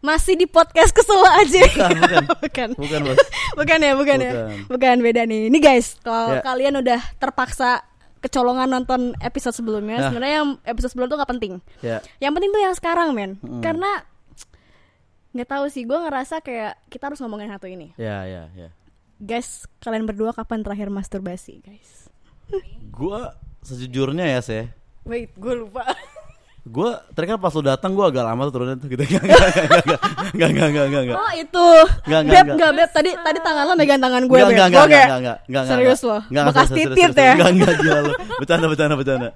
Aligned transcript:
Masih 0.00 0.32
di 0.32 0.48
podcast 0.48 0.96
kesel 0.96 1.20
aja. 1.20 1.60
Bukan, 1.68 1.92
bukan. 2.00 2.24
bukan. 2.44 2.68
Bukan, 2.76 3.00
Bos. 3.04 3.18
Bukan 3.60 3.78
ya, 3.84 3.92
bukan, 3.92 4.18
ya. 4.18 4.32
Bukan. 4.32 4.58
Bukan 4.72 4.96
beda 5.04 5.22
nih. 5.28 5.52
Ini 5.52 5.58
guys, 5.60 6.00
kalau 6.00 6.38
Ya. 6.38 6.40
kalian 6.40 6.80
udah 6.80 7.00
terpaksa 7.20 7.84
kecolongan 8.20 8.68
nonton 8.68 9.12
episode 9.20 9.52
sebelumnya, 9.52 9.96
Nah. 10.00 10.08
sebenarnya 10.08 10.36
yang 10.40 10.50
episode 10.64 10.92
sebelum 10.92 11.08
tuh 11.08 11.16
nggak 11.20 11.30
penting. 11.36 11.52
Ya. 11.80 12.00
Yang 12.20 12.32
penting 12.36 12.50
tuh 12.52 12.62
yang 12.64 12.74
sekarang, 12.76 13.08
men. 13.12 13.36
Mm. 13.40 13.60
Karena 13.60 13.90
nggak 15.36 15.48
tahu 15.48 15.64
sih, 15.68 15.84
gue 15.84 15.98
ngerasa 15.98 16.40
kayak 16.40 16.80
kita 16.88 17.12
harus 17.12 17.20
ngomongin 17.20 17.52
satu 17.52 17.68
ini. 17.68 17.92
Ya, 18.00 18.24
ya, 18.24 18.48
ya. 18.56 18.68
Guys, 19.20 19.68
kalian 19.84 20.08
berdua 20.08 20.32
kapan 20.32 20.64
terakhir 20.64 20.88
masturbasi, 20.88 21.60
guys? 21.60 22.08
Gua 22.88 23.36
sejujurnya 23.60 24.24
ya, 24.24 24.40
sih. 24.40 24.64
Wait, 25.04 25.32
gue 25.36 25.54
lupa. 25.56 25.84
Gue 26.60 26.92
tadi 27.10 27.24
kan 27.24 27.36
pas 27.36 27.48
lu 27.50 27.62
datang 27.62 27.90
gue 27.90 28.04
agak 28.04 28.20
lama 28.20 28.40
tuh 28.44 28.52
turunnya 28.52 28.76
tuh 28.76 28.88
gitu. 28.88 29.00
Enggak, 29.00 29.20
enggak, 29.24 29.98
enggak, 30.30 30.50
enggak, 30.52 30.68
enggak, 30.68 30.84
enggak, 30.84 31.02
enggak. 31.02 31.18
Oh 31.18 31.30
itu, 31.32 31.66
Nggak, 32.04 32.20
nggak, 32.20 32.30
beb, 32.30 32.44
nggak. 32.44 32.56
nggak 32.56 32.72
beb. 32.76 32.90
Tadi 32.90 33.10
tadi 33.16 33.38
tangan 33.40 33.64
lo 33.64 33.72
megang 33.74 34.00
tangan 34.00 34.22
gue, 34.22 34.36
Enggak, 34.36 34.46
beb. 34.46 34.52
enggak, 34.52 34.68
enggak, 34.68 34.84
enggak, 34.84 35.00
enggak, 35.00 35.16
enggak, 35.16 35.36
enggak, 35.48 35.64
serius 35.66 36.00
enggak. 36.00 36.20
Enggak, 36.22 36.44
bekas 36.44 36.68
titit 36.70 36.96
ya. 37.10 37.32
Enggak, 37.32 37.50
enggak, 37.50 37.72
gila 37.76 37.98
lu. 37.98 38.12
Bercanda, 38.36 38.66
bercanda, 38.66 38.94
bercanda. 38.94 39.28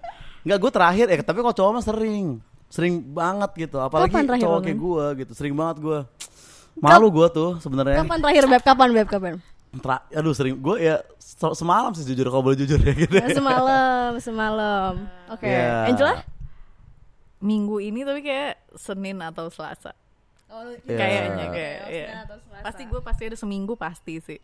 Enggak, 0.45 0.59
gue 0.61 0.71
terakhir 0.71 1.07
ya, 1.09 1.17
tapi 1.23 1.39
kalau 1.41 1.55
cowok 1.55 1.71
mah 1.73 1.85
sering. 1.85 2.27
Sering 2.69 2.95
banget 3.07 3.51
gitu. 3.57 3.77
Apalagi 3.79 4.13
cowok 4.13 4.45
lo, 4.51 4.61
kayak 4.61 4.79
gue 4.79 5.05
gitu. 5.25 5.33
Sering 5.33 5.55
banget 5.55 5.77
gue. 5.81 5.99
Malu 6.77 7.07
gue 7.09 7.27
tuh 7.31 7.51
sebenarnya. 7.59 8.03
Kapan 8.03 8.19
terakhir 8.21 8.45
beb? 8.45 8.63
Kapan 8.63 8.89
beb? 8.93 9.07
Kapan? 9.07 9.35
Tra- 9.75 10.07
aduh 10.09 10.31
sering 10.31 10.55
gue 10.55 10.77
ya 10.79 11.03
se- 11.19 11.57
semalam 11.57 11.91
sih 11.91 12.05
jujur 12.05 12.29
kalau 12.29 12.45
boleh 12.45 12.55
jujur 12.55 12.79
ya 12.79 12.95
gitu. 12.95 13.15
Ya, 13.17 13.27
semalam, 13.33 14.11
semalam. 14.19 14.93
Oke, 15.27 15.47
Ya. 15.47 15.91
Angela? 15.91 16.23
Minggu 17.45 17.77
ini 17.79 18.01
tapi 18.03 18.25
kayak 18.25 18.57
Senin 18.73 19.21
atau 19.21 19.53
Selasa. 19.53 19.93
Ya. 20.89 20.97
Kayaknya 20.97 21.47
kayak 21.51 21.81
ya. 21.91 22.07
Pasti 22.63 22.83
gue 22.87 23.01
pasti 23.05 23.23
ada 23.27 23.37
seminggu 23.37 23.75
pasti 23.77 24.17
sih. 24.19 24.41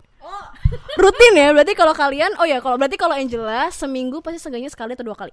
Rutin 1.01 1.35
ya, 1.39 1.55
berarti 1.55 1.73
kalau 1.73 1.95
kalian, 1.95 2.35
oh 2.37 2.45
ya, 2.45 2.59
kalau 2.59 2.77
berarti 2.77 2.99
kalau 2.99 3.15
Angela 3.15 3.71
seminggu 3.71 4.19
pasti 4.21 4.43
seenggaknya 4.43 4.69
sekali 4.69 4.93
atau 4.93 5.07
dua 5.07 5.17
kali. 5.17 5.33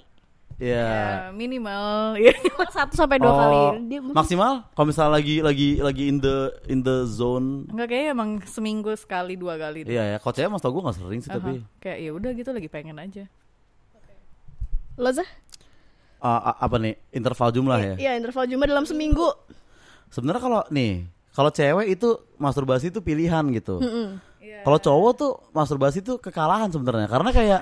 Iya. 0.58 0.86
Ya, 0.86 1.06
minimal. 1.33 2.14
ya. 2.23 2.33
Satu 2.69 2.94
sampai 2.97 3.17
dua 3.17 3.30
Oh, 3.30 3.38
kali. 3.38 3.89
Dia 3.89 4.00
maksimal 4.02 4.66
kalau 4.73 4.88
misalnya 4.89 5.11
lagi 5.17 5.36
lagi 5.41 5.69
lagi 5.78 6.03
in 6.09 6.17
the 6.17 6.38
in 6.66 6.80
the 6.81 7.06
zone 7.06 7.69
Enggak 7.69 7.94
kayak 7.94 8.06
emang 8.13 8.30
seminggu 8.45 8.94
sekali 8.97 9.34
dua 9.38 9.58
kali. 9.58 9.86
Iya 9.86 10.16
ya, 10.16 10.17
kalau 10.17 10.34
cewek 10.34 10.50
mas 10.50 10.61
tau 10.61 10.73
gue 10.73 10.81
gak 10.81 10.97
sering 10.97 11.22
sih 11.22 11.30
Aha. 11.30 11.38
tapi 11.38 11.52
kayak 11.78 11.97
ya 12.02 12.11
udah 12.13 12.31
gitu 12.34 12.50
lagi 12.53 12.69
pengen 12.69 12.97
aja. 12.97 13.25
Lo 14.97 15.09
Zah? 15.13 15.30
Ah, 16.17 16.57
apa 16.57 16.75
nih 16.75 16.97
interval 17.11 17.49
jumlah 17.51 17.77
ya. 17.77 17.93
Iya, 17.95 18.11
interval 18.17 18.45
jumlah 18.45 18.65
dalam 18.65 18.83
seminggu. 18.83 19.29
Sebenarnya 20.09 20.41
kalau 20.41 20.61
nih 20.67 21.05
kalau 21.29 21.49
cewek 21.49 21.87
itu 21.91 22.09
masturbasi 22.35 22.89
itu 22.89 22.99
pilihan 22.99 23.45
gitu. 23.53 23.77
Mm-mm. 23.77 24.17
Kalau 24.57 24.79
cowok 24.79 25.11
tuh 25.13 25.31
masturbasi 25.51 26.01
itu 26.01 26.17
kekalahan 26.17 26.67
sebenarnya 26.67 27.05
karena 27.05 27.29
kayak 27.29 27.61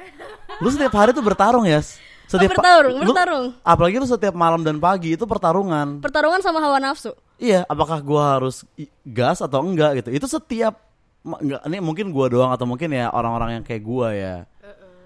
lu 0.58 0.72
setiap 0.72 0.96
hari 0.96 1.12
tuh 1.12 1.20
bertarung 1.20 1.68
ya. 1.68 1.84
Setiap 2.26 2.56
pa- 2.56 2.64
bertarung, 2.64 2.96
lu- 2.98 3.12
bertarung. 3.12 3.46
apalagi 3.62 4.00
lu 4.00 4.08
setiap 4.08 4.34
malam 4.34 4.64
dan 4.64 4.80
pagi 4.80 5.14
itu 5.14 5.28
pertarungan. 5.28 6.00
Pertarungan 6.00 6.40
sama 6.40 6.58
hawa 6.58 6.80
nafsu. 6.80 7.12
Iya, 7.36 7.68
apakah 7.68 8.00
gua 8.00 8.40
harus 8.40 8.64
gas 9.04 9.44
atau 9.44 9.62
enggak 9.62 10.00
gitu. 10.00 10.10
Itu 10.10 10.26
setiap 10.26 10.80
enggak 11.22 11.62
ini 11.68 11.78
mungkin 11.78 12.10
gua 12.10 12.32
doang 12.32 12.50
atau 12.50 12.64
mungkin 12.64 12.90
ya 12.90 13.12
orang-orang 13.12 13.60
yang 13.60 13.64
kayak 13.68 13.84
gua 13.84 14.10
ya. 14.10 14.36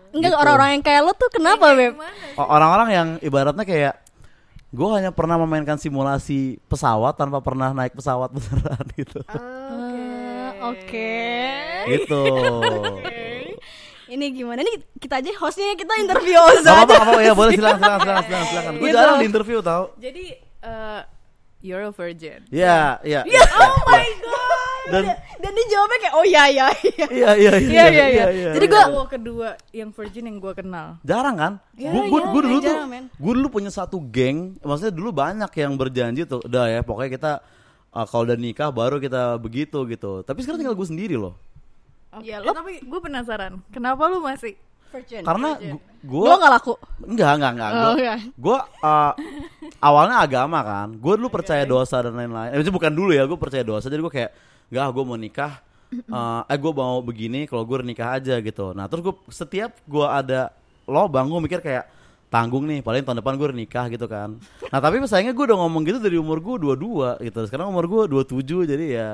Enggak, 0.10 0.32
Gitu. 0.32 0.40
orang-orang 0.40 0.70
yang 0.72 0.84
kayak 0.84 1.02
lo 1.02 1.12
tuh 1.14 1.30
kenapa, 1.30 1.66
Beb? 1.72 1.94
O- 2.36 2.50
Orang-orang 2.50 2.90
yang 2.90 3.08
ibaratnya 3.20 3.62
kayak 3.62 3.96
gue 4.70 4.88
hanya 4.92 5.10
pernah 5.10 5.36
memainkan 5.36 5.76
simulasi 5.76 6.62
pesawat 6.66 7.14
tanpa 7.14 7.40
pernah 7.40 7.70
naik 7.72 7.94
pesawat 7.94 8.30
beneran 8.36 8.86
gitu. 8.94 9.20
Ah, 9.26 10.70
Oke. 10.70 11.22
gitu. 11.88 12.22
Ini 14.10 14.26
gimana? 14.32 14.60
Ini 14.60 14.74
kita 14.98 15.22
aja 15.22 15.30
hostnya 15.38 15.74
kita 15.74 15.94
interview 15.96 16.34
Oza 16.36 16.66
aja. 16.66 16.82
gak 16.82 16.90
apa-apa 16.90 17.22
ya 17.22 17.34
boleh 17.34 17.54
silakan 17.54 17.78
silakan 17.82 18.00
silakan 18.00 18.24
silakan. 18.26 18.44
silakan. 18.44 18.74
Gue 18.74 18.88
Gitu. 18.88 18.98
jarang 18.98 19.16
di 19.16 19.26
interview 19.28 19.60
tau. 19.62 19.84
Jadi 19.96 20.24
eh 20.60 21.02
you're 21.62 21.84
a 21.84 21.92
virgin. 21.92 22.42
Iya, 22.50 22.98
iya. 23.04 23.22
Ya, 23.24 23.44
oh 23.46 23.78
my 23.86 24.10
god. 24.20 24.49
Dan 24.90 25.04
Dan 25.38 25.52
dia 25.52 25.66
jawabnya 25.70 25.98
kayak 26.00 26.14
oh 26.14 26.26
iya 26.26 26.44
iya 26.46 26.68
iya. 26.82 27.08
iya 27.08 27.32
iya 27.34 27.52
Iya, 27.56 27.86
iya, 27.88 28.26
iya. 28.30 28.52
Jadi 28.54 28.66
gua- 28.66 28.88
Cowok 28.88 29.08
kedua 29.10 29.50
yang 29.72 29.90
virgin 29.90 30.24
yang 30.26 30.38
gue 30.38 30.54
kenal. 30.54 30.88
jarang 31.02 31.36
kan? 31.36 31.54
Ya, 31.74 31.90
Gue 31.90 32.02
gue 32.08 32.20
ya, 32.20 32.28
gue 32.28 32.42
dulu 32.44 32.58
tuh 32.60 32.76
gue 33.16 33.34
dulu 33.36 33.48
punya 33.50 33.70
satu 33.70 33.98
geng, 34.04 34.58
maksudnya 34.60 34.92
dulu 34.92 35.10
banyak 35.12 35.52
yang 35.54 35.74
berjanji 35.74 36.24
tuh, 36.24 36.42
udah 36.42 36.66
ya 36.70 36.82
pokoknya 36.82 37.12
kita 37.12 37.32
uh, 37.90 38.06
kalau 38.06 38.26
udah 38.26 38.36
nikah 38.36 38.70
baru 38.70 38.98
kita 38.98 39.38
begitu 39.38 39.86
gitu. 39.86 40.22
Tapi 40.22 40.40
sekarang 40.40 40.60
tinggal 40.60 40.74
gue 40.74 40.86
sendiri 40.86 41.16
loh. 41.16 41.38
Oke, 42.10 42.26
Ya, 42.26 42.38
eh, 42.38 42.44
lo- 42.44 42.52
tapi 42.52 42.82
gue 42.82 43.00
penasaran, 43.00 43.62
kenapa 43.70 44.06
lu 44.06 44.20
masih 44.20 44.58
Virgin. 44.90 45.22
Karena 45.22 45.54
gue 46.02 46.26
Lo 46.26 46.34
gak 46.36 46.50
laku. 46.52 46.74
Enggak, 47.06 47.38
enggak, 47.38 47.52
enggak. 47.54 47.70
Oh, 47.70 47.78
Gue 47.78 47.94
enggak. 47.96 48.20
gua, 48.36 48.58
uh, 48.82 49.14
awalnya 49.80 50.18
agama 50.20 50.60
kan. 50.62 50.98
Gue 50.98 51.14
dulu 51.14 51.30
percaya 51.30 51.62
dosa 51.64 52.02
dan 52.02 52.18
lain-lain. 52.18 52.58
Eh, 52.58 52.66
bukan 52.66 52.90
dulu 52.90 53.14
ya, 53.14 53.22
gue 53.24 53.38
percaya 53.38 53.62
dosa. 53.62 53.86
Jadi 53.86 54.02
gue 54.02 54.10
kayak, 54.10 54.32
enggak, 54.70 54.88
gue 54.96 55.04
mau 55.04 55.18
nikah. 55.20 55.54
Uh, 55.90 56.46
eh, 56.46 56.58
gue 56.58 56.74
mau 56.74 57.02
begini. 57.02 57.50
Kalau 57.50 57.66
gue 57.66 57.82
nikah 57.82 58.22
aja 58.22 58.38
gitu. 58.40 58.72
Nah, 58.78 58.86
terus 58.86 59.02
gue 59.10 59.16
setiap 59.34 59.74
gue 59.90 60.06
ada 60.06 60.54
lobang, 60.86 61.26
gue 61.30 61.42
mikir 61.50 61.60
kayak 61.62 61.90
tanggung 62.30 62.70
nih. 62.70 62.86
Paling 62.86 63.02
tahun 63.02 63.20
depan 63.26 63.34
gue 63.36 63.48
nikah 63.58 63.86
gitu 63.90 64.06
kan. 64.06 64.38
Nah, 64.70 64.80
tapi 64.80 65.02
sayangnya 65.10 65.34
gue 65.34 65.46
udah 65.50 65.58
ngomong 65.66 65.82
gitu 65.86 65.98
dari 65.98 66.18
umur 66.22 66.38
gue 66.40 66.56
22 66.78 67.26
gitu. 67.26 67.40
Sekarang 67.50 67.74
umur 67.74 67.90
gue 67.90 68.22
27 68.26 68.70
jadi 68.70 68.86
ya. 69.02 69.12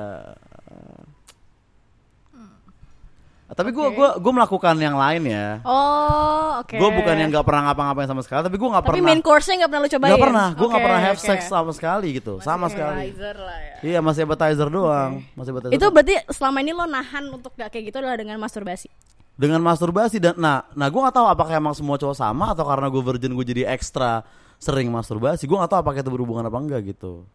Tapi 3.46 3.70
gue 3.70 3.86
gua 3.94 4.18
gue 4.18 4.32
melakukan 4.34 4.74
yang 4.74 4.98
lain 4.98 5.22
ya. 5.22 5.62
Oh, 5.62 6.58
oke. 6.58 6.74
Gue 6.74 6.90
bukan 6.90 7.14
yang 7.14 7.30
nggak 7.30 7.46
pernah 7.46 7.70
ngapa-ngapain 7.70 8.10
sama 8.10 8.18
sekali, 8.26 8.42
tapi 8.42 8.58
gue 8.58 8.66
nggak 8.66 8.82
Tapi 8.82 8.90
pernah. 8.98 9.06
main 9.06 9.20
course-nya 9.22 9.54
gak 9.62 9.70
pernah 9.70 9.82
lo 9.82 9.90
cobain. 9.94 10.10
Gak 10.10 10.24
pernah, 10.26 10.46
gue 10.50 10.66
nggak 10.66 10.82
Oke, 10.82 10.86
pernah 10.90 11.00
have 11.00 11.18
oke. 11.18 11.28
sex 11.30 11.38
sama 11.46 11.70
sekali 11.70 12.08
gitu, 12.18 12.34
sama 12.42 12.66
sekali. 12.66 13.14
appetizer 13.14 13.36
lah 13.38 13.58
ya? 13.62 13.74
Iya 13.86 13.98
masih 14.02 14.22
appetizer 14.26 14.66
doang, 14.66 15.12
masih 15.32 15.50
appetizer. 15.54 15.72
Itu 15.72 15.78
doang. 15.78 15.94
berarti 15.94 16.14
selama 16.26 16.58
ini 16.58 16.72
lo 16.74 16.84
nahan 16.84 17.24
untuk 17.30 17.52
gak 17.54 17.70
kayak 17.70 17.84
gitu 17.86 17.96
adalah 18.02 18.18
dengan 18.18 18.36
masturbasi. 18.36 18.90
dengan 19.36 19.60
masturbasi 19.60 20.16
dan 20.16 20.32
nah, 20.40 20.64
nah 20.72 20.88
gue 20.88 20.96
nggak 20.96 21.12
tahu 21.12 21.28
apakah 21.28 21.54
emang 21.54 21.76
semua 21.76 22.00
cowok 22.00 22.16
sama 22.16 22.56
atau 22.56 22.64
karena 22.64 22.88
gue 22.88 23.02
virgin 23.04 23.30
gue 23.30 23.44
jadi 23.44 23.62
ekstra 23.68 24.24
sering 24.56 24.88
masturbasi. 24.88 25.44
Gue 25.44 25.54
nggak 25.54 25.70
tahu 25.70 25.80
apakah 25.84 26.00
itu 26.00 26.08
berhubungan 26.08 26.48
apa 26.48 26.56
enggak 26.56 26.80
gitu. 26.88 27.28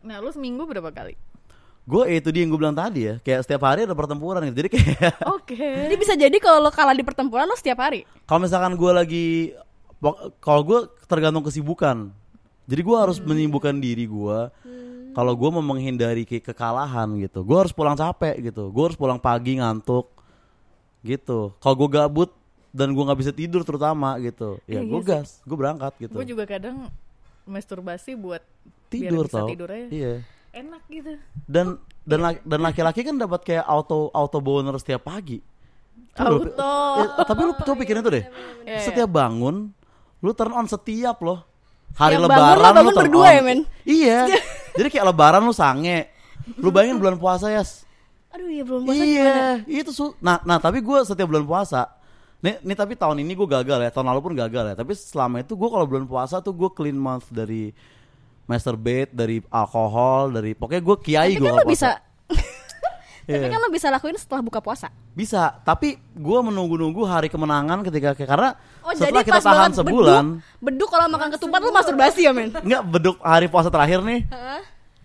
Nah, 0.00 0.20
lu 0.20 0.28
seminggu 0.30 0.64
berapa 0.64 0.92
kali? 0.92 1.16
Gue 1.82 2.04
itu 2.12 2.28
dia 2.28 2.40
yang 2.40 2.50
gue 2.50 2.60
bilang 2.60 2.72
tadi 2.72 3.00
ya, 3.02 3.14
kayak 3.18 3.40
setiap 3.42 3.62
hari 3.64 3.82
ada 3.82 3.92
pertempuran 3.92 4.44
gitu. 4.44 4.56
Jadi 4.58 4.68
kayak 4.70 5.16
Oke. 5.36 5.58
Jadi 5.58 5.96
bisa 5.96 6.14
jadi 6.14 6.36
kalau 6.36 6.60
lo 6.60 6.70
kalah 6.70 6.92
di 6.92 7.02
pertempuran 7.02 7.44
lo 7.44 7.54
setiap 7.54 7.80
hari. 7.80 8.06
kalau 8.22 8.40
misalkan 8.40 8.72
gue 8.72 8.92
lagi 8.92 9.26
kalau 10.38 10.62
gue 10.62 10.78
tergantung 11.04 11.42
kesibukan 11.42 12.08
jadi 12.64 12.80
gue 12.80 12.96
harus 12.96 13.18
menyibukkan 13.18 13.76
diri 13.76 14.06
gue 14.06 14.38
kalau 15.10 15.32
gue 15.34 15.48
mau 15.50 15.60
menghindari 15.60 16.22
ke 16.22 16.40
kekalahan 16.40 17.04
gitu 17.18 17.42
gue 17.42 17.52
harus 17.54 17.68
pulang 17.70 17.92
capek 17.92 18.40
gitu 18.42 18.70
gue 18.70 18.80
harus 18.82 18.94
pulang 18.94 19.18
pagi 19.18 19.58
ngantuk 19.58 20.08
gitu 21.02 21.52
kalau 21.58 21.76
gue 21.76 21.88
gabut 21.92 22.30
dan 22.70 22.94
gue 22.94 23.02
nggak 23.02 23.18
bisa 23.18 23.28
tidur 23.30 23.60
terutama 23.60 24.16
gitu 24.18 24.56
ya 24.64 24.78
Iya 24.78 24.86
gue 24.86 25.00
sih. 25.00 25.06
gas 25.06 25.28
gue 25.42 25.56
berangkat 25.58 25.92
gitu 25.98 26.14
Gue 26.14 26.24
juga 26.24 26.44
kadang 26.46 26.88
masturbasi 27.44 28.14
buat 28.14 28.40
biar 28.86 28.88
tidur 28.88 29.24
bisa 29.26 29.36
tau 29.36 29.48
tidur 29.48 29.68
aja. 29.68 29.88
iya 29.90 30.14
Enak 30.50 30.82
gitu. 30.90 31.14
dan 31.46 31.78
dan 32.02 32.42
dan 32.42 32.60
laki-laki 32.60 33.06
kan 33.06 33.14
dapat 33.14 33.40
kayak 33.46 33.64
auto 33.66 34.10
auto 34.10 34.38
boner 34.42 34.74
setiap 34.82 35.06
pagi. 35.06 35.38
Auto. 36.18 36.74
eh, 37.00 37.06
tapi 37.22 37.40
lu 37.46 37.52
coba 37.54 37.76
pikirin 37.78 38.02
tuh 38.02 38.12
deh. 38.18 38.24
Iya, 38.66 38.82
setiap 38.82 39.10
bangun 39.14 39.70
lu 40.20 40.30
turn 40.34 40.52
on 40.52 40.66
setiap 40.66 41.22
loh. 41.22 41.46
Hari 41.94 42.18
Setiap 42.18 42.26
lebaran 42.30 42.72
bangun 42.74 42.82
lu 42.82 42.90
turn 42.90 43.04
berdua 43.06 43.26
on. 43.26 43.34
ya, 43.34 43.42
men? 43.42 43.60
iya. 43.86 44.18
Jadi 44.78 44.88
kayak 44.90 45.06
lebaran 45.06 45.42
lu 45.46 45.54
sange. 45.54 46.10
Lu 46.58 46.74
bayangin 46.74 46.98
bulan 46.98 47.14
puasa 47.14 47.46
ya 47.50 47.62
Aduh 48.30 48.46
iya 48.46 48.62
belum 48.62 48.86
puasa 48.86 49.02
iya. 49.02 49.26
gimana? 49.26 49.54
itu 49.66 49.90
su 49.90 50.14
nah 50.22 50.38
nah 50.46 50.62
tapi 50.62 50.78
gue 50.78 50.98
setiap 51.02 51.26
bulan 51.26 51.42
puasa 51.42 51.98
nih, 52.40 52.62
nih 52.62 52.76
tapi 52.78 52.94
tahun 52.94 53.20
ini 53.20 53.32
gue 53.36 53.48
gagal 53.48 53.78
ya. 53.84 53.90
Tahun 53.92 54.06
lalu 54.06 54.20
pun 54.22 54.32
gagal 54.32 54.64
ya. 54.72 54.74
Tapi 54.74 54.92
selama 54.96 55.44
itu 55.44 55.52
gue 55.54 55.68
kalau 55.68 55.84
bulan 55.84 56.06
puasa 56.08 56.40
tuh 56.40 56.56
gue 56.56 56.70
clean 56.72 56.96
month 56.96 57.28
dari 57.28 57.74
masturbate 58.44 59.10
dari 59.10 59.40
alkohol 59.48 60.32
dari 60.32 60.52
pokoknya 60.52 60.82
gue 60.82 60.96
kiai 61.00 61.32
gue 61.36 61.44
kan 61.44 61.60
lo 61.60 61.66
bisa 61.66 61.90
Tapi 63.30 63.46
Iya. 63.46 63.52
kan 63.52 63.62
lo 63.62 63.70
bisa 63.70 63.86
lakuin 63.94 64.18
setelah 64.18 64.42
buka 64.42 64.58
puasa. 64.58 64.90
bisa 65.14 65.54
tapi 65.62 65.94
gue 66.18 66.38
menunggu-nunggu 66.42 67.06
hari 67.06 67.30
kemenangan 67.30 67.86
ketika 67.86 68.10
karena 68.18 68.58
Oh 68.82 68.90
setelah 68.90 69.22
jadi 69.22 69.28
kita 69.30 69.40
tahan 69.44 69.70
sebulan 69.70 70.24
beduk, 70.58 70.64
beduk 70.66 70.88
kalau 70.90 71.06
makan 71.06 71.28
ketupat 71.38 71.60
lo 71.62 71.70
masturbasi 71.70 72.26
ya 72.26 72.32
men? 72.34 72.50
Enggak 72.50 72.82
beduk 72.90 73.22
hari 73.22 73.46
puasa 73.46 73.70
terakhir 73.70 74.02
nih 74.02 74.26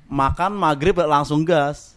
makan 0.10 0.58
maghrib 0.58 0.98
langsung 1.06 1.46
gas. 1.46 1.94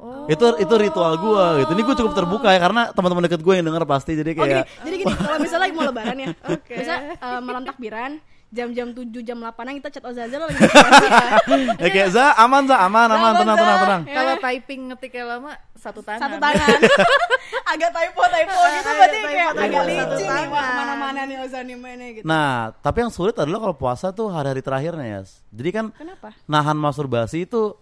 Oh. 0.00 0.24
Itu 0.32 0.56
itu 0.56 0.74
ritual 0.80 1.12
gua 1.20 1.60
gitu. 1.60 1.76
Ini 1.76 1.82
gue 1.84 1.96
cukup 2.00 2.12
terbuka 2.16 2.48
ya 2.48 2.60
karena 2.60 2.82
teman-teman 2.96 3.28
deket 3.28 3.44
gue 3.44 3.52
yang 3.52 3.66
denger 3.68 3.84
pasti 3.84 4.16
jadi 4.16 4.32
Oh 4.32 4.36
gini, 4.40 4.48
kayak 4.48 4.66
jadi 4.80 4.96
gini, 4.96 5.12
kalau 5.12 5.38
misalnya 5.44 5.62
lagi 5.68 5.74
mau 5.76 5.84
lebaran 5.84 6.16
ya, 6.16 6.28
bisa 6.80 6.94
eh, 7.20 7.40
malam 7.44 7.62
takbiran, 7.68 8.16
jam-jam 8.50 8.90
7 8.90 9.06
jam 9.22 9.38
8 9.38 9.78
kita 9.78 9.88
chat 9.94 10.04
Ozazel 10.04 10.42
lagi 10.42 10.58
Ya 11.82 11.88
kayak 11.88 12.10
Za, 12.10 12.34
aman 12.34 12.66
Za, 12.66 12.76
aman, 12.82 13.06
aman, 13.06 13.32
tenang, 13.38 13.56
tenang, 13.56 13.78
tenang. 13.78 14.02
Ya. 14.04 14.14
Kalau 14.18 14.34
typing 14.42 14.82
ngetiknya 14.90 15.24
lama 15.38 15.50
satu 15.78 16.02
tangan. 16.02 16.20
satu 16.20 16.36
tangan 16.36 16.78
agak 17.72 17.90
typo 17.94 18.22
typo 18.26 18.52
gitu 18.52 18.90
berarti 18.90 19.16
typo, 19.16 19.28
kayak 19.32 19.50
typo, 19.54 19.64
agak 19.64 19.82
licin 19.86 20.06
nih 20.10 20.28
tangan. 20.28 20.50
wah 20.52 20.60
ke 20.60 20.72
mana-mana 20.76 21.20
nih 21.24 21.76
mainnya 21.78 22.08
gitu 22.12 22.24
Nah, 22.26 22.74
tapi 22.84 22.98
yang 23.06 23.12
sulit 23.14 23.32
adalah 23.38 23.58
kalau 23.62 23.76
puasa 23.78 24.12
tuh 24.12 24.28
hari-hari 24.28 24.60
terakhirnya 24.60 25.06
ya. 25.06 25.20
Jadi 25.54 25.70
kan 25.72 25.84
kenapa 25.94 26.34
nahan 26.44 26.76
masturbasi 26.76 27.48
itu 27.48 27.72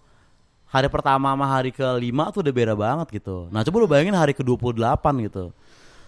hari 0.69 0.89
pertama 0.93 1.33
sama 1.33 1.47
hari 1.49 1.73
kelima 1.73 2.29
tuh 2.29 2.45
udah 2.45 2.55
beda 2.55 2.75
banget 2.77 3.09
gitu. 3.19 3.49
Nah, 3.49 3.65
coba 3.65 3.77
lu 3.81 3.89
bayangin 3.89 4.15
hari 4.15 4.37
ke-28 4.37 5.05
gitu. 5.27 5.45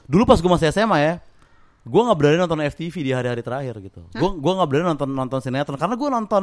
Dulu 0.04 0.22
pas 0.28 0.38
gue 0.38 0.50
masih 0.52 0.68
SMA 0.70 0.98
ya, 1.00 1.14
gue 1.80 2.02
nggak 2.04 2.18
berani 2.18 2.36
nonton 2.36 2.60
FTV 2.60 2.94
di 3.00 3.12
hari-hari 3.16 3.40
terakhir 3.40 3.74
gitu. 3.80 4.04
Gue 4.12 4.30
gua 4.36 4.52
nggak 4.60 4.68
berani 4.68 4.86
nonton 4.92 5.08
nonton 5.08 5.38
sinetron 5.40 5.80
karena 5.80 5.96
gue 5.96 6.08
nonton 6.12 6.42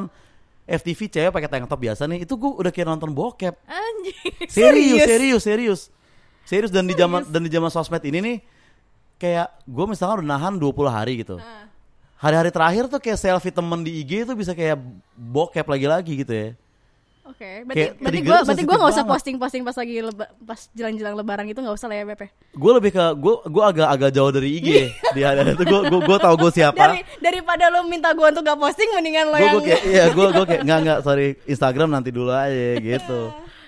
FTV 0.67 0.99
cewek 1.07 1.31
pakai 1.31 1.47
tank 1.47 1.71
top 1.71 1.79
biasa 1.79 2.03
nih, 2.11 2.27
itu 2.27 2.33
gue 2.35 2.51
udah 2.59 2.71
kayak 2.75 2.87
nonton 2.91 3.15
bokep. 3.15 3.55
Anjir. 3.69 4.51
Serius, 4.51 4.99
serius, 5.07 5.43
serius. 5.45 5.81
Serius 6.43 6.71
dan 6.71 6.87
di 6.87 6.95
zaman 6.95 7.23
dan 7.27 7.41
di 7.43 7.51
zaman 7.51 7.71
sosmed 7.71 8.03
ini 8.03 8.19
nih 8.19 8.37
kayak 9.15 9.63
gue 9.63 9.85
misalkan 9.87 10.23
udah 10.23 10.29
nahan 10.35 10.59
20 10.59 10.75
hari 10.91 11.23
gitu. 11.23 11.39
Hari-hari 12.17 12.49
terakhir 12.49 12.83
tuh 12.89 12.97
kayak 12.97 13.19
selfie 13.21 13.53
temen 13.53 13.85
di 13.85 14.01
IG 14.01 14.25
tuh 14.25 14.33
bisa 14.33 14.57
kayak 14.57 14.81
bokep 15.13 15.63
lagi-lagi 15.69 16.25
gitu 16.25 16.33
ya. 16.33 16.49
Oke, 17.27 17.51
berarti 17.61 17.75
Kayak 17.77 17.91
berarti 17.93 18.07
trigger 18.13 18.23
gue 18.29 18.37
berarti 18.41 18.63
gue 18.63 18.71
nggak 18.73 18.87
usah 18.87 18.97
banget. 18.97 19.11
posting-posting 19.13 19.61
pas 19.61 19.75
lagi 19.75 19.95
leba- 19.99 20.31
pas 20.41 20.59
jalan-jalan 20.71 21.13
lebaran 21.13 21.45
itu 21.45 21.59
nggak 21.59 21.75
usah 21.75 21.87
lah 21.87 21.97
ya 21.97 22.05
Beb 22.05 22.19
ya. 22.19 22.29
Gue 22.53 22.71
lebih 22.73 22.91
ke 22.91 23.03
gue 23.13 23.33
gue 23.45 23.63
agak 23.65 23.87
agak 23.89 24.09
jauh 24.11 24.29
dari 24.29 24.49
IG 24.53 24.67
di 25.15 25.21
hari 25.21 25.39
itu 25.49 25.63
gue 25.63 25.79
gue 25.85 25.99
gue 26.01 26.17
tahu 26.17 26.35
gue 26.37 26.51
siapa. 26.53 26.79
Dari 26.79 26.99
daripada 27.19 27.63
lo 27.69 27.83
minta 27.83 28.09
gue 28.09 28.23
untuk 28.25 28.41
gak 28.41 28.55
posting 28.57 28.89
mendingan 28.91 29.27
lo 29.27 29.35
Gue 29.35 29.41
yang 29.41 29.53
gue 29.53 29.63
kayak 29.65 29.81
iya 29.85 30.03
gue 30.09 30.25
gue 30.29 30.45
kayak 30.45 30.61
nggak 30.65 30.79
nggak 30.81 30.99
sorry 31.01 31.27
Instagram 31.43 31.89
nanti 31.89 32.09
dulu 32.09 32.31
aja 32.31 32.51
gitu. 32.77 33.21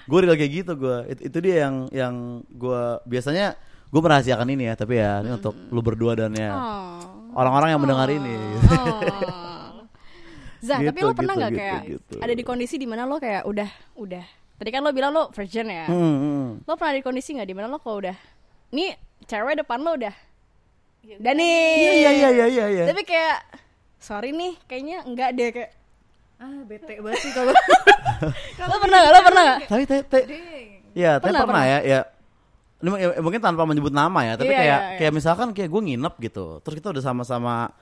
Gue 0.05 0.19
real 0.19 0.33
kayak 0.33 0.51
gitu 0.55 0.71
gue. 0.75 0.97
It- 1.07 1.23
itu 1.25 1.37
dia 1.39 1.55
yang 1.63 1.75
yang 1.89 2.13
gue 2.45 2.81
biasanya 3.03 3.53
gue 3.85 3.99
merahasiakan 3.99 4.47
ini 4.47 4.63
ya 4.65 4.73
tapi 4.73 4.95
ya 4.95 5.19
ini 5.19 5.33
untuk 5.33 5.53
lu 5.67 5.81
berdua 5.81 6.13
dan 6.15 6.31
ya 6.31 6.51
Oh. 6.51 6.97
orang-orang 7.35 7.73
yang 7.73 7.81
mendengar 7.81 8.07
ini. 8.07 8.35
Oh. 8.69 9.57
Zah, 10.59 10.77
Gitu, 10.77 10.87
tapi 10.87 10.99
lo 11.01 11.11
pernah 11.11 11.33
gitu, 11.33 11.39
nggak 11.39 11.51
gitu, 11.51 11.61
kayak 11.61 11.79
gitu. 11.87 12.13
ada 12.19 12.33
di 12.33 12.43
kondisi 12.43 12.75
di 12.75 12.83
mana 12.83 13.03
lo 13.03 13.15
kayak 13.15 13.43
udah 13.43 13.69
udah 13.95 14.25
tadi 14.55 14.69
kan 14.69 14.81
lo 14.81 14.91
bilang 14.91 15.11
lo 15.11 15.31
virgin 15.31 15.67
ya 15.67 15.87
Hmm, 15.87 16.15
hmm. 16.15 16.47
lo 16.63 16.73
pernah 16.73 16.91
ada 16.91 16.99
di 16.99 17.05
kondisi 17.05 17.29
nggak 17.33 17.47
di 17.47 17.55
mana 17.55 17.67
lo 17.67 17.77
kalau 17.77 17.99
udah 17.99 18.17
nih 18.69 18.91
cewek 19.23 19.55
depan 19.57 19.79
lo 19.79 19.95
udah 19.95 20.15
dan 21.15 21.33
nih 21.33 21.55
Iya 21.75 21.91
iya 21.93 22.11
iya 22.11 22.29
iya 22.29 22.45
iya. 22.45 22.65
iya. 22.69 22.83
tapi 22.85 23.01
kayak 23.01 23.39
sorry 23.97 24.29
nih 24.29 24.59
kayaknya 24.65 24.97
enggak 25.03 25.31
deh 25.33 25.49
kayak 25.49 25.71
Ah, 26.39 26.63
bete 26.63 27.03
banget 27.03 27.19
sih 27.19 27.31
kalau 27.35 27.51
lo 28.71 28.75
pernah 28.79 28.97
nggak 28.97 29.11
lo 29.11 29.19
pernah 29.21 29.43
nggak 29.43 29.59
Tapi 29.67 29.83
te, 29.83 29.97
te, 30.03 30.19
Ding. 30.23 30.69
ya, 30.93 31.19
tapi 31.19 31.35
Pernah, 31.35 31.43
pernah, 31.43 31.63
ya, 31.67 31.79
ya. 31.83 31.99
Ini 32.79 32.89
ya, 32.95 33.07
mungkin 33.19 33.43
tanpa 33.43 33.67
menyebut 33.67 33.91
nama 33.91 34.23
ya, 34.23 34.39
tapi 34.39 34.47
Iya, 34.47 34.55
kayak 34.55 34.71
iya, 34.71 34.87
iya. 34.87 34.97
kayak 35.03 35.13
misalkan 35.13 35.51
kayak 35.51 35.67
gue 35.67 35.81
nginep 35.83 36.13
gitu, 36.23 36.63
terus 36.63 36.79
kita 36.79 36.95
udah 36.95 37.03
sama-sama 37.03 37.75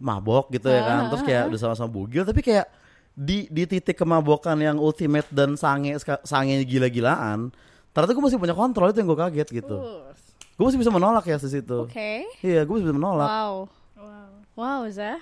mabok 0.00 0.48
gitu 0.50 0.66
ya 0.72 0.82
kan, 0.82 1.00
terus 1.12 1.22
kayak 1.22 1.52
udah 1.52 1.60
sama-sama 1.60 1.92
bugil, 1.92 2.24
tapi 2.24 2.40
kayak 2.40 2.66
di 3.12 3.44
di 3.52 3.68
titik 3.68 4.00
kemabokan 4.00 4.56
yang 4.56 4.80
ultimate 4.80 5.28
dan 5.28 5.54
sange 5.54 5.92
sange 6.24 6.56
gila-gilaan, 6.64 7.52
ternyata 7.92 8.12
gue 8.16 8.24
masih 8.24 8.40
punya 8.40 8.56
kontrol 8.56 8.88
itu 8.88 9.04
yang 9.04 9.08
gue 9.12 9.20
kaget 9.20 9.48
gitu. 9.62 9.76
Us. 10.08 10.20
Gue 10.60 10.68
masih 10.68 10.80
bisa 10.80 10.92
menolak 10.92 11.24
ya 11.24 11.40
di 11.40 11.48
situ. 11.48 11.88
oke 11.88 12.12
Iya, 12.44 12.68
gue 12.68 12.74
masih 12.76 12.84
bisa 12.84 12.96
menolak. 12.96 13.28
wow 13.28 13.52
Wow. 13.96 14.28
wow 14.56 14.80
Zah 14.92 15.20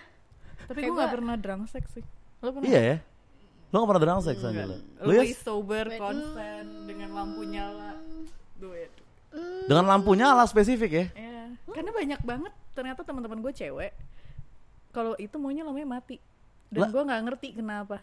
Tapi 0.66 0.82
gue 0.82 0.94
gak 0.94 1.14
pernah 1.14 1.34
drunk 1.38 1.70
sex 1.70 1.84
sih. 1.94 2.04
Lo 2.42 2.50
pernah? 2.50 2.66
Iya 2.66 2.80
ya. 2.82 2.96
Lo 3.70 3.82
gak 3.82 3.88
pernah 3.94 4.02
drunk 4.02 4.20
sex 4.26 4.36
aja 4.42 4.62
lo? 4.66 4.76
Lo 5.00 5.10
ya? 5.14 5.22
Sober, 5.38 5.86
konsen, 5.94 6.90
dengan 6.90 7.08
lampu 7.14 7.46
nyala. 7.46 7.96
Do 8.58 8.74
it. 8.74 8.90
Dengan 9.70 9.84
lampu 9.86 10.18
nyala 10.18 10.42
spesifik 10.50 10.90
ya? 10.90 11.06
Ya, 11.14 11.54
karena 11.70 11.90
banyak 11.94 12.20
banget 12.26 12.52
ternyata 12.74 13.00
teman-teman 13.06 13.38
gue 13.38 13.52
cewek. 13.54 13.92
Kalau 14.90 15.12
itu 15.14 15.36
maunya 15.36 15.62
lampunya 15.62 15.86
mati. 15.86 16.16
Dan 16.68 16.80
Lah. 16.80 16.90
gue 16.90 17.02
nggak 17.02 17.22
ngerti 17.24 17.48
kenapa. 17.54 17.96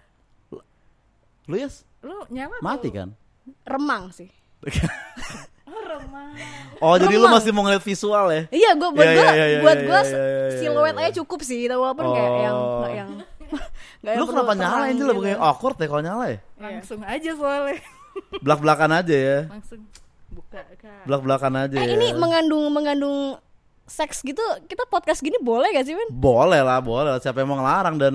Lo 1.46 1.54
ya 1.54 1.70
Lo 2.02 2.26
nyala 2.28 2.58
mati 2.60 2.90
kan? 2.90 3.14
remang 3.62 4.10
sih 4.10 4.26
Oh, 5.66 5.82
remang. 5.84 6.34
Oh 6.78 6.94
jadi 6.96 7.14
lu 7.14 7.28
masih 7.28 7.50
mau 7.50 7.62
ngeliat 7.62 7.82
visual 7.82 8.26
ya? 8.28 8.42
Iya, 8.50 8.72
gue 8.74 8.90
buat 8.92 9.02
Iya, 9.04 9.14
gue 9.14 9.28
iya, 9.28 9.46
iya, 9.48 9.60
buat 9.62 9.80
gue 9.80 10.02
siluet 10.56 10.96
aja 10.96 11.12
cukup 11.16 11.42
sih, 11.42 11.66
tapi 11.66 11.78
walaupun 11.78 12.06
kayak 12.08 12.26
Oh. 12.26 12.40
yang 12.40 12.56
nggak 12.56 12.92
yang 12.92 13.10
nggak 14.02 14.14
yang 14.16 14.22
Lu 14.22 14.26
kenapa 14.28 14.52
nyala 14.54 14.78
Angel? 14.84 15.06
gitu. 15.06 15.14
Bukannya 15.16 15.38
awkward 15.40 15.76
ya 15.76 15.86
kalau 15.86 16.02
nyala 16.02 16.26
ya? 16.28 16.40
Langsung 16.58 17.00
aja 17.02 17.32
soalnya. 17.32 17.78
Belak-belakan 18.46 18.92
aja 18.96 19.16
ya. 19.16 19.40
Langsung 19.46 19.82
buka 20.28 20.62
kak. 20.76 21.04
Belak-belakan 21.06 21.54
aja 21.60 21.76
Eh 21.76 21.86
ya. 21.86 21.94
ini 21.94 22.08
mengandung 22.14 22.66
mengandung 22.70 23.18
seks 23.86 24.20
gitu, 24.20 24.42
kita 24.66 24.84
podcast 24.86 25.20
gini 25.20 25.38
boleh 25.38 25.70
gak 25.72 25.86
sih, 25.86 25.94
Men? 25.94 26.10
Boleh 26.10 26.60
lah, 26.60 26.78
boleh 26.80 27.10
lah. 27.12 27.20
Siapa 27.20 27.38
yang 27.38 27.50
mau 27.50 27.58
ngelarang 27.58 27.96
dan 27.96 28.14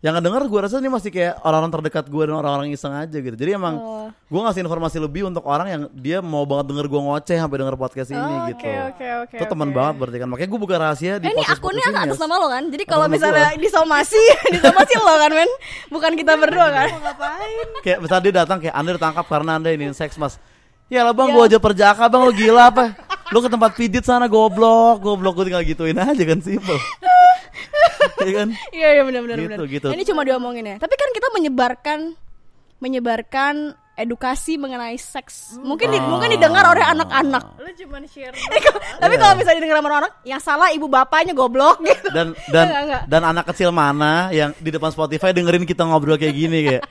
yang 0.00 0.12
ngedenger 0.12 0.44
gue 0.44 0.60
rasa 0.60 0.76
ini 0.76 0.92
masih 0.92 1.08
kayak 1.08 1.40
orang-orang 1.40 1.72
terdekat 1.72 2.04
gue 2.04 2.22
dan 2.22 2.36
orang-orang 2.36 2.68
iseng 2.68 2.92
aja 2.92 3.16
gitu. 3.16 3.32
Jadi 3.32 3.56
emang 3.56 3.74
Oh. 3.74 4.08
gue 4.12 4.36
ngasih 4.36 4.60
informasi 4.60 5.00
lebih 5.00 5.24
untuk 5.24 5.40
orang 5.44 5.64
yang 5.66 5.82
dia 5.90 6.20
mau 6.20 6.44
banget 6.44 6.68
denger 6.68 6.86
gue 6.86 7.00
ngoceh 7.00 7.32
sampai 7.34 7.56
denger 7.56 7.72
podcast 7.74 8.10
ini 8.10 8.20
Oh, 8.20 8.44
gitu. 8.44 8.60
Oke, 8.60 8.72
oke, 8.84 9.06
oke. 9.24 9.36
Itu 9.40 9.44
teman 9.48 9.68
oke. 9.70 9.76
banget 9.80 9.94
berarti 9.96 10.16
kan. 10.18 10.28
Makanya 10.28 10.48
gue 10.50 10.60
buka 10.60 10.76
rahasia 10.76 11.12
di 11.16 11.24
Eh, 11.24 11.30
ini 11.30 11.40
podcast 11.40 11.56
akunnya 11.56 11.80
podcast 11.80 11.96
ini, 11.96 12.04
atas 12.04 12.20
nama 12.20 12.34
lo 12.36 12.46
kan? 12.46 12.64
Jadi 12.68 12.84
kalau 12.84 13.06
misalnya 13.08 13.46
gua. 13.48 13.62
disomasi, 13.62 14.22
disomasi 14.54 14.94
lo 14.98 15.14
kan, 15.16 15.30
Men? 15.32 15.50
Bukan 15.88 16.12
kita 16.14 16.32
berdua 16.36 16.68
kan? 16.68 16.88
Mau 16.90 17.00
ngapain? 17.00 17.66
Kayak 17.80 17.98
misalnya 18.02 18.22
dia 18.22 18.34
datang 18.36 18.58
kayak 18.60 18.74
Anda 18.76 18.90
ditangkap 18.92 19.24
karena 19.24 19.50
Anda 19.56 19.70
ini 19.72 19.88
seks 19.90 20.20
mas. 20.20 20.36
Ya 20.84 21.00
lah 21.00 21.16
bang, 21.16 21.32
Ya. 21.32 21.34
gua 21.34 21.44
aja 21.48 21.56
perjaka 21.56 22.04
bang, 22.04 22.20
lo 22.20 22.28
gila 22.30 22.68
apa? 22.68 22.92
Lo 23.28 23.38
ke 23.38 23.48
tempat 23.48 23.70
pijit 23.72 24.02
sana 24.02 24.26
goblok, 24.26 25.00
goblok 25.00 25.32
gue 25.36 25.44
tinggal 25.48 25.62
gituin 25.62 25.96
aja 25.96 26.22
kan 26.22 26.38
simple. 26.38 26.76
Iya 28.20 28.32
kan? 28.34 28.48
Iya, 28.70 28.88
iya 28.90 29.02
benar 29.02 29.20
benar 29.22 29.36
Gitu, 29.36 29.48
benar. 29.50 29.66
gitu. 29.66 29.86
Ini 29.90 30.02
cuma 30.04 30.22
diomongin 30.22 30.64
ya. 30.66 30.76
Tapi 30.76 30.94
kan 30.94 31.08
kita 31.10 31.28
menyebarkan 31.30 31.98
menyebarkan 32.78 33.54
edukasi 33.94 34.58
mengenai 34.58 34.94
seks. 34.94 35.54
Mungkin 35.56 35.86
di- 35.88 35.96
Ah. 35.96 36.10
mungkin 36.10 36.28
didengar 36.28 36.66
oleh 36.66 36.82
anak-anak. 36.82 37.44
Lo 37.56 37.70
cuma 37.74 38.02
share. 38.04 38.34
Tapi 39.02 39.14
Iya. 39.14 39.20
kalau 39.20 39.34
misalnya 39.36 39.58
didengar 39.58 39.78
sama 39.78 39.88
anak, 39.94 40.12
yang 40.24 40.40
salah 40.42 40.68
ibu 40.68 40.84
bapaknya 40.84 41.32
goblok 41.32 41.78
gitu. 41.80 42.10
Dan 42.10 42.34
dan 42.48 42.64
Enggak, 42.66 42.82
enggak. 42.82 43.02
dan 43.06 43.22
anak 43.24 43.44
kecil 43.46 43.70
mana 43.70 44.12
yang 44.30 44.50
di 44.58 44.68
depan 44.68 44.90
Spotify 44.90 45.30
dengerin 45.30 45.62
kita 45.62 45.82
ngobrol 45.82 46.18
kayak 46.18 46.34
gini 46.34 46.58
kayak 46.66 46.82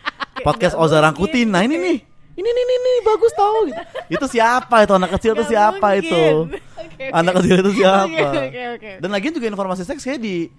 podcast 0.41 0.73
Oza 0.73 0.97
Rangkutin. 0.97 1.47
Nah 1.47 1.61
ini 1.61 1.75
nih. 1.77 1.97
Ini 2.33 2.49
nih 2.49 2.65
nih 2.65 2.77
nih 2.79 2.97
bagus 3.05 3.33
tau 3.33 3.57
gitu. 3.69 3.81
Itu 4.09 4.25
siapa 4.27 4.75
itu 4.81 4.93
anak 4.93 5.09
kecil 5.15 5.31
itu 5.33 5.45
siapa 5.47 5.87
mungkin. 5.93 6.01
itu? 6.01 6.23
Oke, 6.49 6.59
oke. 6.81 7.05
Anak 7.13 7.33
kecil 7.37 7.55
itu 7.61 7.71
siapa? 7.77 8.09
Oke, 8.09 8.41
oke, 8.49 8.61
oke. 8.77 8.91
Dan 8.97 9.09
lagi 9.13 9.27
juga 9.29 9.45
informasi 9.45 9.83
seks 9.85 10.01
kayak 10.01 10.17
di 10.17 10.49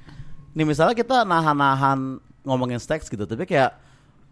nih 0.54 0.62
misalnya 0.62 0.94
kita 0.94 1.26
nahan-nahan 1.26 2.22
ngomongin 2.46 2.78
seks 2.78 3.10
gitu, 3.10 3.24
tapi 3.24 3.42
kayak 3.44 3.74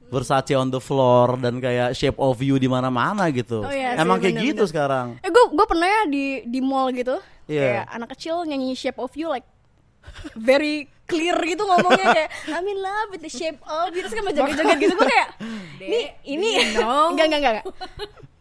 Versace 0.07 0.53
on 0.53 0.69
the 0.69 0.77
floor 0.77 1.41
dan 1.41 1.57
kayak 1.57 1.97
shape 1.97 2.21
of 2.21 2.37
you 2.39 2.61
di 2.61 2.69
mana-mana 2.69 3.33
gitu. 3.33 3.65
Oh 3.65 3.73
iya 3.73 3.97
sih, 3.97 4.05
Emang 4.05 4.21
kayak 4.21 4.37
bener-bener. 4.37 4.53
gitu 4.61 4.63
sekarang. 4.69 5.07
Eh 5.25 5.33
gue 5.33 5.45
gue 5.57 5.67
pernah 5.67 5.89
ya 5.89 6.03
di 6.05 6.25
di 6.45 6.61
mall 6.61 6.93
gitu. 6.93 7.17
Iya. 7.49 7.65
Kayak 7.65 7.87
anak 7.97 8.09
kecil 8.13 8.45
nyanyi 8.45 8.77
Shape 8.77 9.01
of 9.01 9.09
You 9.17 9.33
like 9.33 9.49
very 10.39 10.87
clear 11.05 11.37
gitu 11.45 11.63
ngomongnya 11.67 12.07
kayak 12.15 12.31
I'm 12.49 12.65
in 12.65 12.79
love 12.79 13.09
with 13.13 13.23
the 13.23 13.33
shape 13.33 13.61
of 13.63 13.93
you 13.93 14.01
terus 14.01 14.15
kan 14.17 14.25
joget-joget 14.33 14.79
gitu 14.81 14.95
gue 14.97 15.09
kayak 15.09 15.29
nih 15.83 16.05
ini 16.25 16.49
enggak 17.13 17.27
enggak 17.29 17.41
enggak. 17.41 17.67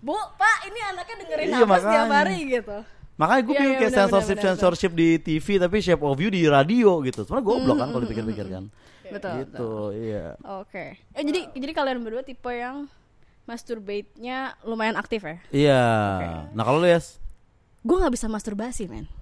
Bu, 0.01 0.17
Pak, 0.17 0.65
ini 0.65 0.79
anaknya 0.81 1.15
dengerin 1.21 1.45
Iya, 1.45 1.57
apa 1.61 1.75
setiap 1.77 2.05
makanya. 2.09 2.17
hari 2.25 2.37
gitu. 2.49 2.77
Makanya 3.21 3.41
gue 3.45 3.53
bingung 3.53 3.75
iya, 3.77 3.81
kayak 3.85 3.93
censorship 3.93 4.37
censorship 4.41 4.91
di 4.97 5.09
TV 5.21 5.47
tapi 5.61 5.77
shape 5.77 6.01
of 6.01 6.17
you 6.17 6.33
di 6.33 6.41
radio 6.49 7.05
gitu. 7.05 7.21
Sebenarnya 7.21 7.45
goblok 7.45 7.77
kan 7.77 7.87
kalau 7.93 8.01
dipikir-pikir 8.01 8.47
kan. 8.49 8.63
Betul. 9.05 9.33
Gitu, 9.45 9.71
iya. 10.01 10.25
Oke. 10.57 10.97
Eh 11.13 11.21
jadi 11.21 11.53
jadi 11.53 11.71
kalian 11.75 12.01
berdua 12.01 12.25
tipe 12.25 12.49
yang 12.49 12.89
masturbate-nya 13.45 14.57
lumayan 14.65 14.97
aktif 14.97 15.21
ya? 15.21 15.37
Iya. 15.53 15.83
Nah 16.55 16.63
kalau 16.65 16.81
lu 16.81 16.89
ya, 16.89 16.97
Gue 17.81 17.97
nggak 17.97 18.13
bisa 18.13 18.29
masturbasi, 18.29 18.85
men. 18.85 19.09